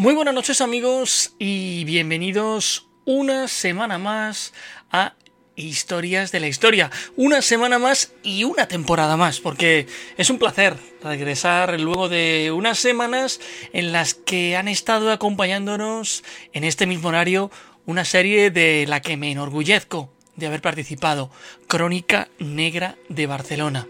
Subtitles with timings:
[0.00, 4.54] Muy buenas noches amigos y bienvenidos una semana más
[4.90, 5.12] a
[5.56, 6.90] Historias de la Historia.
[7.16, 12.78] Una semana más y una temporada más, porque es un placer regresar luego de unas
[12.78, 13.40] semanas
[13.74, 16.24] en las que han estado acompañándonos
[16.54, 17.50] en este mismo horario
[17.84, 21.30] una serie de la que me enorgullezco de haber participado,
[21.66, 23.86] Crónica Negra de Barcelona.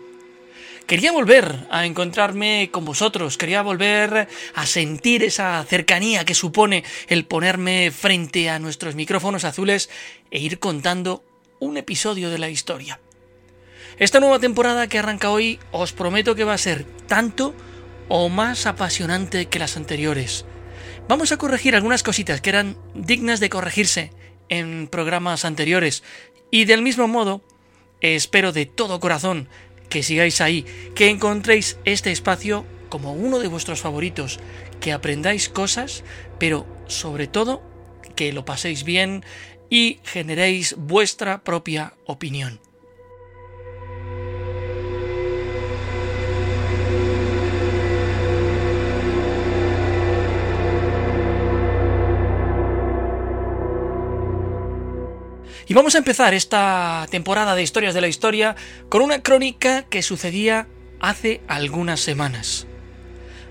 [0.91, 7.27] Quería volver a encontrarme con vosotros, quería volver a sentir esa cercanía que supone el
[7.27, 9.89] ponerme frente a nuestros micrófonos azules
[10.33, 11.23] e ir contando
[11.61, 12.99] un episodio de la historia.
[14.01, 17.55] Esta nueva temporada que arranca hoy os prometo que va a ser tanto
[18.09, 20.45] o más apasionante que las anteriores.
[21.07, 24.11] Vamos a corregir algunas cositas que eran dignas de corregirse
[24.49, 26.03] en programas anteriores
[26.51, 27.43] y del mismo modo
[28.01, 29.49] espero de todo corazón
[29.91, 34.41] que sigáis ahí, que encontréis este espacio como uno de vuestros favoritos,
[34.81, 36.03] que aprendáis cosas,
[36.39, 37.63] pero sobre todo
[38.17, 39.25] que lo paséis bien
[39.69, 42.61] y generéis vuestra propia opinión.
[55.71, 58.57] Y vamos a empezar esta temporada de Historias de la Historia
[58.89, 60.67] con una crónica que sucedía
[60.99, 62.67] hace algunas semanas.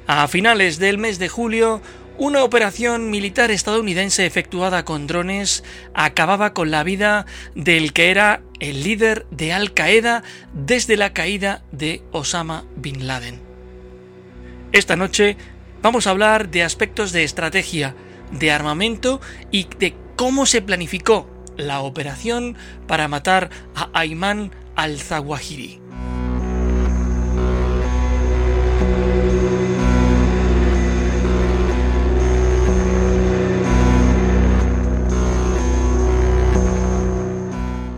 [0.05, 1.81] A finales del mes de julio,
[2.17, 5.63] una operación militar estadounidense efectuada con drones
[5.93, 7.25] acababa con la vida
[7.55, 13.39] del que era el líder de Al Qaeda desde la caída de Osama Bin Laden.
[14.73, 15.37] Esta noche
[15.81, 17.95] vamos a hablar de aspectos de estrategia,
[18.33, 22.55] de armamento y de cómo se planificó la operación
[22.87, 25.79] para matar a Ayman al-Zawahiri.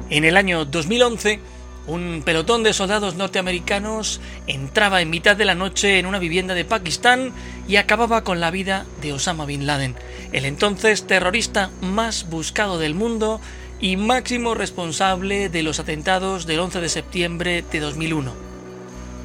[0.10, 1.40] En el año 2011,
[1.88, 6.66] un pelotón de soldados norteamericanos entraba en mitad de la noche en una vivienda de
[6.66, 7.32] Pakistán
[7.68, 9.96] y acababa con la vida de Osama Bin Laden,
[10.32, 13.42] el entonces terrorista más buscado del mundo
[13.80, 18.34] y máximo responsable de los atentados del 11 de septiembre de 2001.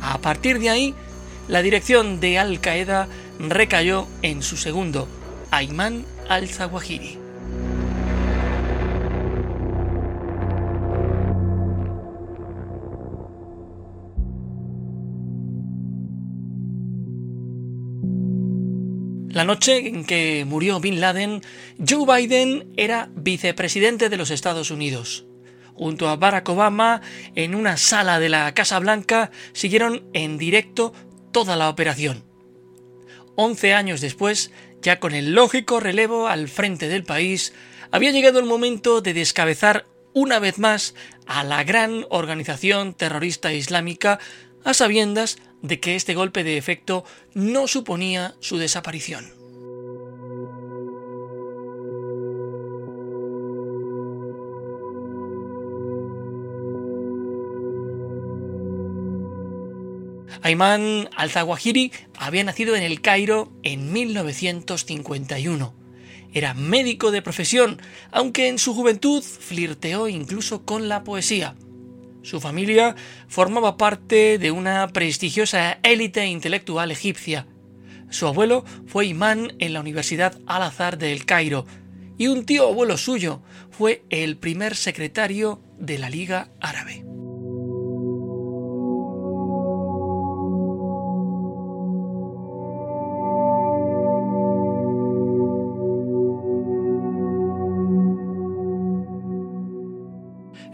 [0.03, 0.95] A partir de ahí,
[1.49, 3.09] la dirección de Al Qaeda
[3.39, 5.09] recayó en su segundo,
[5.51, 7.26] Ayman al-Zawahiri.
[19.37, 21.43] La noche en que murió Bin Laden,
[21.87, 25.27] Joe Biden era vicepresidente de los Estados Unidos.
[25.75, 27.03] Junto a Barack Obama,
[27.35, 30.95] en una sala de la Casa Blanca, siguieron en directo
[31.33, 32.25] toda la operación.
[33.35, 37.53] Once años después, ya con el lógico relevo al frente del país,
[37.91, 40.95] había llegado el momento de descabezar una vez más
[41.27, 44.19] a la gran organización terrorista islámica
[44.65, 49.37] a sabiendas de que este golpe de efecto no suponía su desaparición.
[60.47, 65.75] Ayman al-Zawahiri había nacido en el Cairo en 1951.
[66.33, 67.81] Era médico de profesión,
[68.13, 71.57] aunque en su juventud flirteó incluso con la poesía.
[72.27, 72.97] Su familia
[73.29, 77.47] formaba parte de una prestigiosa élite intelectual egipcia.
[78.11, 81.67] Su abuelo fue imán en la Universidad Al-Azhar de El Cairo
[82.19, 87.16] y un tío abuelo suyo fue el primer secretario de la Liga Árabe.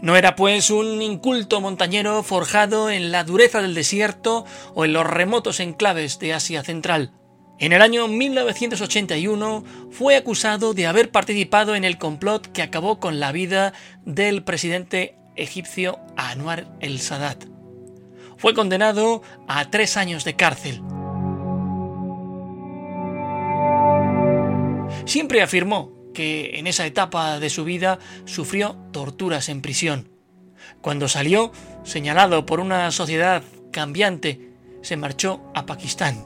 [0.03, 4.43] No era pues un inculto montañero forjado en la dureza del desierto
[4.75, 7.13] o en los remotos enclaves de Asia Central.
[7.57, 13.21] En el año 1981 fue acusado de haber participado en el complot que acabó con
[13.21, 13.71] la vida
[14.03, 17.45] del presidente egipcio Anwar el Sadat.
[18.35, 20.81] Fue condenado a tres años de cárcel.
[25.05, 30.09] Siempre afirmó que en esa etapa de su vida sufrió torturas en prisión.
[30.81, 31.51] Cuando salió,
[31.83, 36.25] señalado por una sociedad cambiante, se marchó a Pakistán.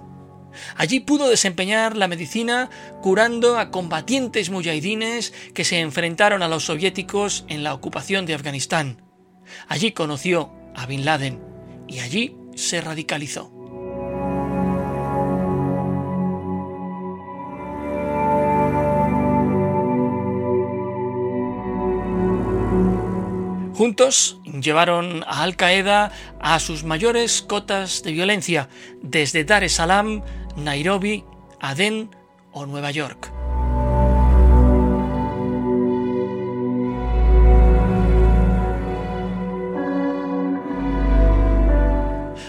[0.76, 2.70] Allí pudo desempeñar la medicina
[3.02, 9.02] curando a combatientes mujahidines que se enfrentaron a los soviéticos en la ocupación de Afganistán.
[9.68, 11.40] Allí conoció a Bin Laden
[11.88, 13.57] y allí se radicalizó.
[23.78, 28.70] Juntos llevaron a Al Qaeda a sus mayores cotas de violencia,
[29.04, 30.24] desde Dar es Salaam,
[30.56, 31.24] Nairobi,
[31.60, 32.10] Adén
[32.52, 33.37] o Nueva York.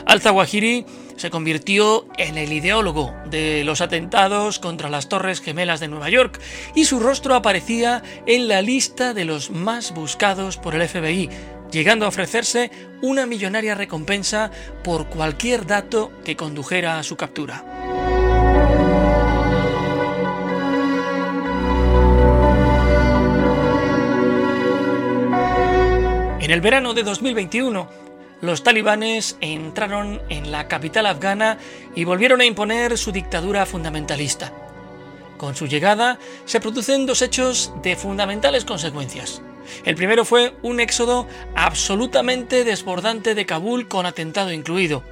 [0.08, 6.08] Al-Zawahiri se convirtió en el ideólogo de los atentados contra las Torres Gemelas de Nueva
[6.08, 6.40] York
[6.74, 11.28] y su rostro aparecía en la lista de los más buscados por el FBI,
[11.70, 12.70] llegando a ofrecerse
[13.02, 14.50] una millonaria recompensa
[14.82, 17.64] por cualquier dato que condujera a su captura.
[26.40, 28.07] En el verano de 2021,
[28.40, 31.58] los talibanes entraron en la capital afgana
[31.94, 34.52] y volvieron a imponer su dictadura fundamentalista.
[35.36, 39.42] Con su llegada se producen dos hechos de fundamentales consecuencias.
[39.84, 45.02] El primero fue un éxodo absolutamente desbordante de Kabul con atentado incluido.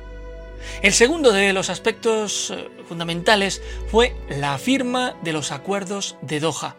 [0.83, 6.77] El segundo de los aspectos eh, fundamentales fue la firma de los acuerdos de Doha.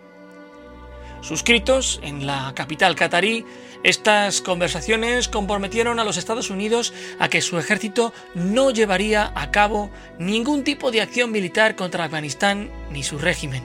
[1.28, 3.44] Suscritos en la capital catarí,
[3.84, 9.92] estas conversaciones comprometieron a los Estados Unidos a que su ejército no llevaría a cabo
[10.20, 13.62] ningún tipo de acción militar contra Afganistán ni su régimen.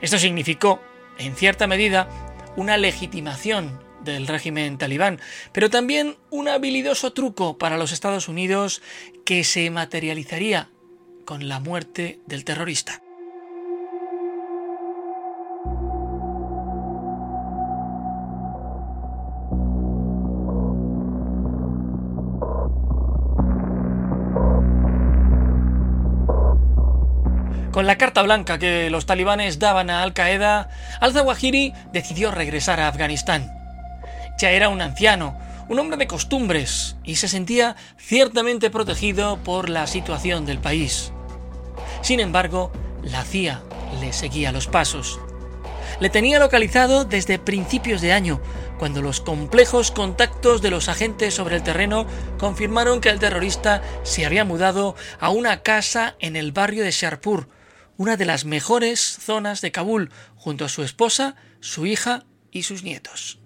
[0.00, 0.80] Esto significó,
[1.18, 2.08] en cierta medida,
[2.56, 5.20] una legitimación del régimen talibán,
[5.52, 8.80] pero también un habilidoso truco para los Estados Unidos
[9.26, 10.70] que se materializaría
[11.26, 13.02] con la muerte del terrorista.
[27.72, 30.70] Con la carta blanca que los talibanes daban a Al Qaeda,
[31.00, 33.52] al-Zawahiri decidió regresar a Afganistán.
[34.38, 35.38] Ya era un anciano,
[35.68, 41.12] un hombre de costumbres, y se sentía ciertamente protegido por la situación del país.
[42.02, 42.72] Sin embargo,
[43.04, 43.62] la CIA
[44.00, 45.20] le seguía los pasos.
[46.00, 48.40] Le tenía localizado desde principios de año,
[48.80, 52.06] cuando los complejos contactos de los agentes sobre el terreno
[52.36, 57.48] confirmaron que el terrorista se había mudado a una casa en el barrio de Sharpur,
[58.00, 62.82] una de las mejores zonas de Kabul, junto a su esposa, su hija y sus
[62.82, 63.40] nietos.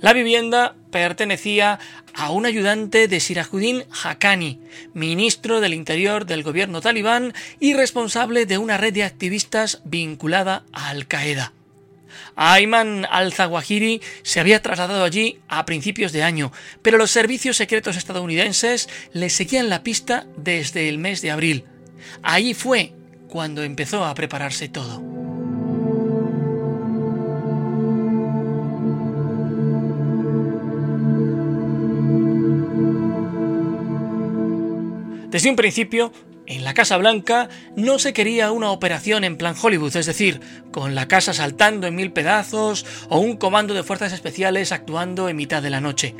[0.00, 1.80] La vivienda pertenecía
[2.14, 4.60] a un ayudante de Sirajuddin Haqqani,
[4.92, 10.90] ministro del Interior del gobierno talibán y responsable de una red de activistas vinculada a
[10.90, 11.52] Al Qaeda.
[12.36, 16.52] Ayman al-Zawahiri se había trasladado allí a principios de año,
[16.82, 21.64] pero los servicios secretos estadounidenses le seguían la pista desde el mes de abril.
[22.22, 22.92] Allí fue
[23.28, 25.02] cuando empezó a prepararse todo.
[35.34, 36.12] Desde un principio,
[36.46, 40.94] en la Casa Blanca no se quería una operación en plan Hollywood, es decir, con
[40.94, 45.62] la casa saltando en mil pedazos o un comando de fuerzas especiales actuando en mitad
[45.62, 46.14] de la noche.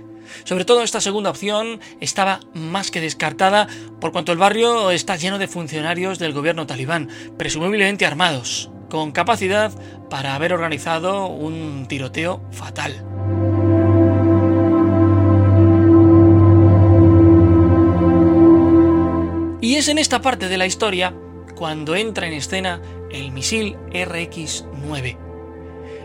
[0.45, 3.69] Sobre todo esta segunda opción estaba más que descartada
[4.01, 9.73] por cuanto el barrio está lleno de funcionarios del gobierno talibán, presumiblemente armados, con capacidad
[10.09, 13.14] para haber organizado un tiroteo fatal.
[19.65, 21.15] Y es en esta parte de la historia
[21.55, 25.17] cuando entra en escena el misil RX-9.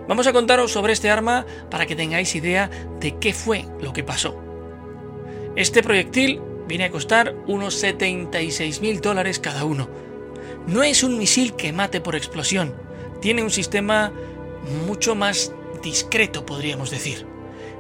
[0.08, 2.70] Vamos a contaros sobre este arma para que tengáis idea
[3.02, 4.42] de qué fue lo que pasó.
[5.58, 6.40] Este proyectil
[6.70, 9.90] viene a costar unos 76 mil dólares cada uno.
[10.66, 12.74] No es un misil que mate por explosión,
[13.20, 14.14] tiene un sistema
[14.88, 15.52] mucho más
[15.84, 17.26] discreto, podríamos decir.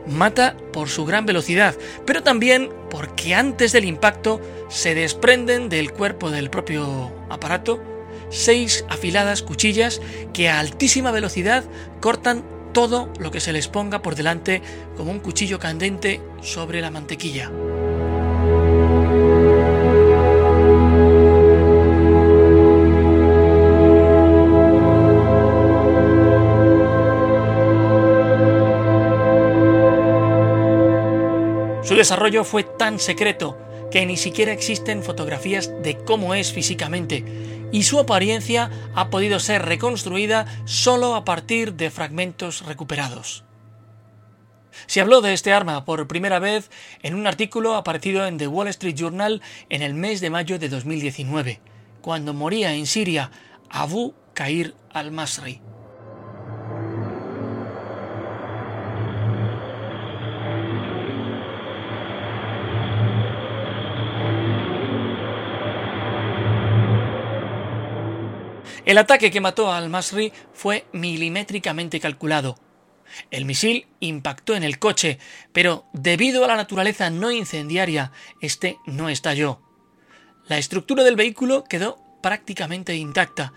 [0.08, 1.75] Mata por su gran velocidad,
[2.06, 7.82] pero también porque antes del impacto se desprenden del cuerpo del propio aparato
[8.29, 10.01] seis afiladas cuchillas
[10.34, 11.63] que a altísima velocidad
[12.00, 14.62] cortan todo lo que se les ponga por delante
[14.96, 17.51] como un cuchillo candente sobre la mantequilla.
[31.89, 33.58] Su desarrollo fue tan secreto
[33.89, 37.25] que ni siquiera existen fotografías de cómo es físicamente,
[37.72, 43.43] y su apariencia ha podido ser reconstruida solo a partir de fragmentos recuperados.
[44.86, 46.69] Se habló de este arma por primera vez
[47.01, 50.69] en un artículo aparecido en The Wall Street Journal en el mes de mayo de
[50.69, 51.60] 2019,
[52.01, 53.31] cuando moría en Siria
[53.67, 55.60] Abu Kair al-Masri.
[68.89, 72.58] El ataque que mató al Masri fue milimétricamente calculado.
[73.29, 75.19] El misil impactó en el coche,
[75.53, 79.62] pero debido a la naturaleza no incendiaria, este no estalló.
[80.48, 83.53] La estructura del vehículo quedó prácticamente intacta.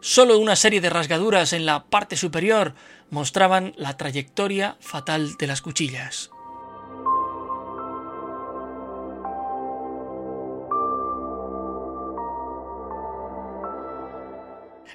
[0.00, 2.76] Solo una serie de rasgaduras en la parte superior
[3.10, 6.30] mostraban la trayectoria fatal de las cuchillas.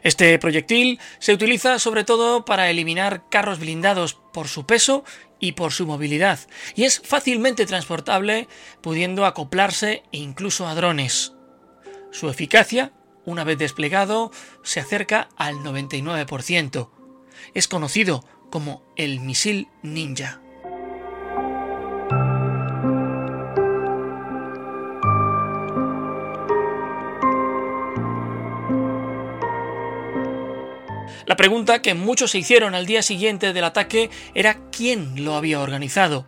[0.03, 5.03] Este proyectil se utiliza sobre todo para eliminar carros blindados por su peso
[5.39, 6.39] y por su movilidad,
[6.75, 8.47] y es fácilmente transportable
[8.81, 11.33] pudiendo acoplarse incluso a drones.
[12.11, 12.93] Su eficacia,
[13.25, 14.31] una vez desplegado,
[14.63, 16.89] se acerca al 99%.
[17.53, 20.41] Es conocido como el misil ninja.
[31.31, 35.61] La pregunta que muchos se hicieron al día siguiente del ataque era quién lo había
[35.61, 36.27] organizado.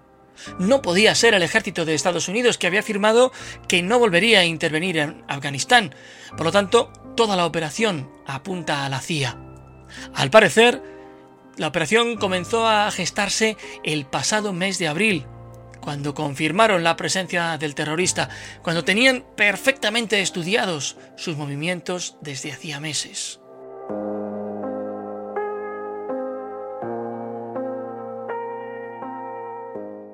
[0.59, 3.33] No podía ser el ejército de Estados Unidos que había afirmado
[3.67, 5.93] que no volvería a intervenir en Afganistán.
[6.37, 9.37] Por lo tanto, toda la operación apunta a la CIA.
[10.15, 10.81] Al parecer,
[11.57, 15.25] la operación comenzó a gestarse el pasado mes de abril,
[15.81, 18.29] cuando confirmaron la presencia del terrorista,
[18.61, 23.41] cuando tenían perfectamente estudiados sus movimientos desde hacía meses.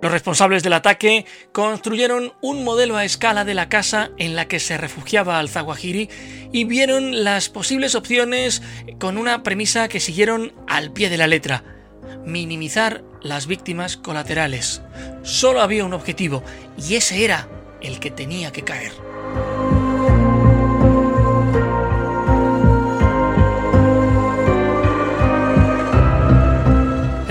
[0.01, 4.59] Los responsables del ataque construyeron un modelo a escala de la casa en la que
[4.59, 6.09] se refugiaba al-Zawahiri
[6.53, 8.61] y vieron las posibles opciones
[8.97, 11.63] con una premisa que siguieron al pie de la letra,
[12.25, 14.81] minimizar las víctimas colaterales.
[15.23, 16.43] Solo había un objetivo
[16.77, 17.49] y ese era
[17.81, 18.93] el que tenía que caer.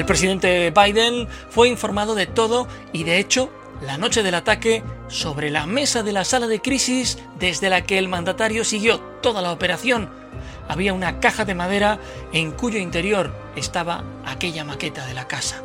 [0.08, 3.50] Presidente Biden fue informado de todo y de hecho,
[3.82, 7.98] la noche del ataque, sobre la mesa de la sala de crisis desde la que
[7.98, 10.08] el mandatario siguió toda la operación,
[10.66, 12.00] había una caja de madera
[12.32, 15.62] en cuyo interior estaba aquella maqueta de la casa.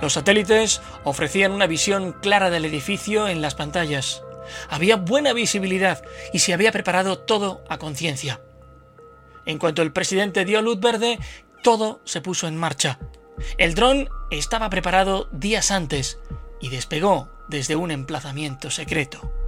[0.00, 4.22] Los satélites ofrecían una visión clara del edificio en las pantallas.
[4.68, 8.40] Había buena visibilidad y se había preparado todo a conciencia.
[9.46, 11.18] En cuanto el presidente dio luz verde,
[11.62, 12.98] todo se puso en marcha.
[13.58, 16.18] El dron estaba preparado días antes
[16.60, 19.41] y despegó desde un emplazamiento secreto.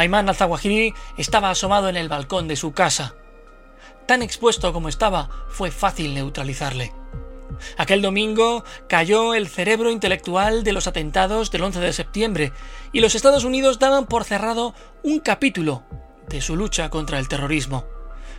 [0.00, 3.14] Ayman al-Zawahiri estaba asomado en el balcón de su casa.
[4.06, 6.94] Tan expuesto como estaba, fue fácil neutralizarle.
[7.76, 12.52] Aquel domingo cayó el cerebro intelectual de los atentados del 11 de septiembre
[12.92, 15.82] y los Estados Unidos daban por cerrado un capítulo
[16.30, 17.84] de su lucha contra el terrorismo.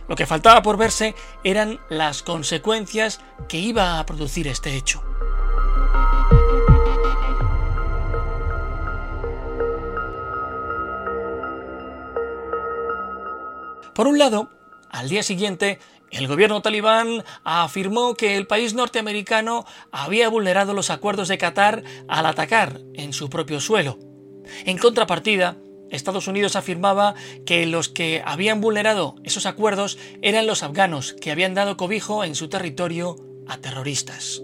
[0.08, 1.14] Lo que faltaba por verse
[1.44, 5.11] eran las consecuencias que iba a producir este hecho.
[13.94, 14.50] Por un lado,
[14.90, 15.78] al día siguiente,
[16.12, 22.26] El gobierno talibán afirmó que el país norteamericano había vulnerado los acuerdos de Qatar al
[22.26, 23.98] atacar en su propio suelo.
[24.66, 25.56] En contrapartida,
[25.90, 27.14] Estados Unidos afirmaba
[27.46, 32.34] que los que habían vulnerado esos acuerdos eran los afganos, que habían dado cobijo en
[32.34, 33.16] su territorio
[33.48, 34.42] a terroristas.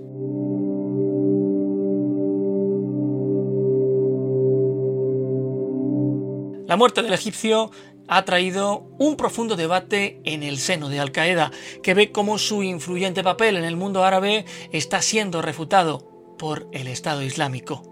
[6.67, 7.71] La muerte del egipcio
[8.09, 12.63] ha traído un profundo debate en el seno de Al Qaeda, que ve cómo su
[12.63, 17.83] influyente papel en el mundo árabe está siendo refutado por el Estado Islámico.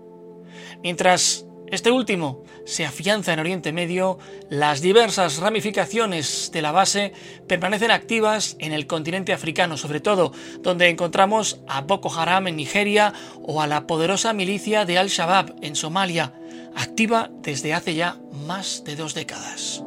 [0.82, 4.18] Mientras este último se afianza en Oriente Medio,
[4.48, 7.12] las diversas ramificaciones de la base
[7.48, 13.12] permanecen activas en el continente africano, sobre todo donde encontramos a Boko Haram en Nigeria
[13.42, 16.34] o a la poderosa milicia de Al-Shabaab en Somalia,
[16.76, 19.82] activa desde hace ya más de dos décadas.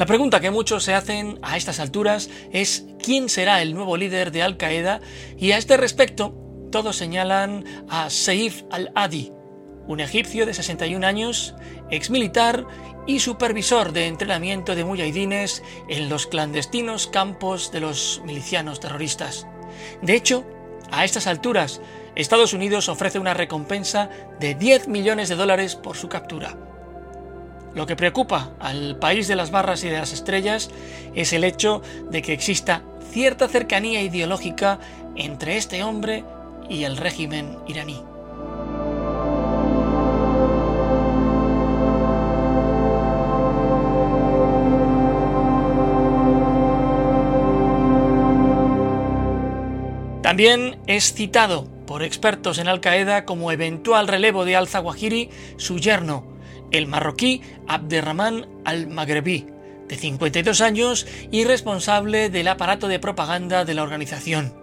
[0.00, 4.32] La pregunta que muchos se hacen a estas alturas es quién será el nuevo líder
[4.32, 5.02] de Al Qaeda
[5.36, 6.34] y a este respecto
[6.72, 9.30] todos señalan a Saif al-Adi,
[9.86, 11.54] un egipcio de 61 años,
[11.90, 12.66] ex militar
[13.06, 19.46] y supervisor de entrenamiento de mujahidines en los clandestinos campos de los milicianos terroristas.
[20.00, 20.46] De hecho,
[20.90, 21.82] a estas alturas,
[22.14, 24.08] Estados Unidos ofrece una recompensa
[24.40, 26.69] de 10 millones de dólares por su captura.
[27.74, 30.70] Lo que preocupa al país de las barras y de las estrellas
[31.14, 34.78] es el hecho de que exista cierta cercanía ideológica
[35.16, 36.24] entre este hombre
[36.68, 38.02] y el régimen iraní.
[50.22, 56.29] También es citado por expertos en Al Qaeda como eventual relevo de al-Zawahiri su yerno,
[56.70, 59.46] el marroquí Abderrahman al-Maghrebi,
[59.88, 64.54] de 52 años y responsable del aparato de propaganda de la organización.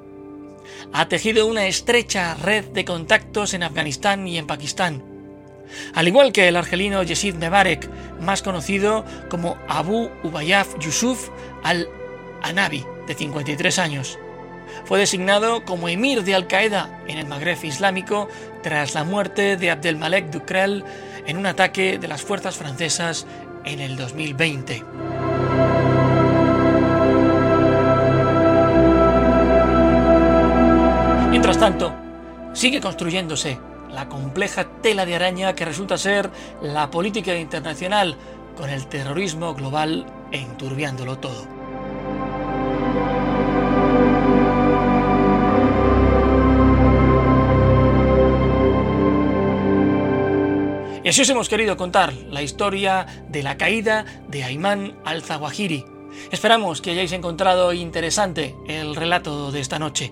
[0.93, 5.04] Ha tejido una estrecha red de contactos en Afganistán y en Pakistán.
[5.93, 7.89] Al igual que el argelino Yesid Mebarek,
[8.22, 11.30] más conocido como Abu Ubayaf Yusuf
[11.63, 14.17] al-Anabi, de 53 años.
[14.86, 18.28] Fue designado como emir de Al-Qaeda en el Magreb Islámico
[18.63, 20.84] tras la muerte de Abdelmalek Dukrel
[21.28, 23.28] en un ataque de las fuerzas francesas
[23.66, 24.84] en el 2020.
[31.30, 31.94] Mientras tanto,
[32.54, 33.60] sigue construyéndose
[33.92, 38.18] la compleja tela de araña que resulta ser la política internacional
[38.56, 41.57] con el terrorismo global enturbiándolo todo.
[51.08, 55.86] Y así os hemos querido contar la historia de la caída de Ayman al-Zawahiri.
[56.34, 60.12] Esperamos que hayáis encontrado interesante el relato de esta noche.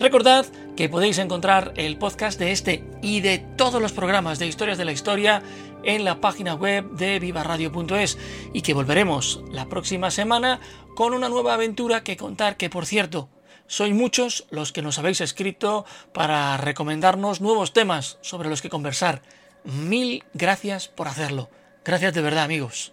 [0.00, 0.46] Recordad
[0.78, 4.86] que podéis encontrar el podcast de este y de todos los programas de historias de
[4.86, 5.42] la historia
[5.84, 8.16] en la página web de vivaradio.es
[8.54, 10.58] y que volveremos la próxima semana
[10.96, 13.28] con una nueva aventura que contar que por cierto
[13.66, 19.20] sois muchos los que nos habéis escrito para recomendarnos nuevos temas sobre los que conversar
[19.64, 21.50] Mil gracias por hacerlo.
[21.84, 22.92] Gracias de verdad, amigos.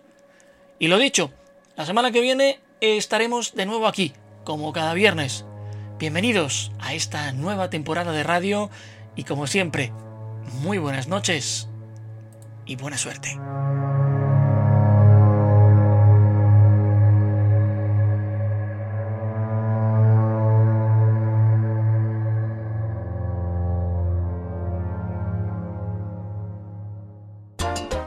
[0.79, 1.31] Y lo dicho,
[1.75, 5.45] la semana que viene estaremos de nuevo aquí, como cada viernes.
[5.97, 8.69] Bienvenidos a esta nueva temporada de radio
[9.15, 9.93] y como siempre,
[10.61, 11.67] muy buenas noches
[12.65, 13.39] y buena suerte.